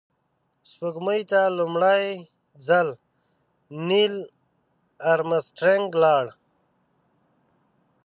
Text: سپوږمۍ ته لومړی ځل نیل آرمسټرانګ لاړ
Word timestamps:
سپوږمۍ 0.69 1.21
ته 1.31 1.39
لومړی 1.57 2.03
ځل 2.67 2.87
نیل 3.87 4.15
آرمسټرانګ 5.11 5.87
لاړ 6.03 6.25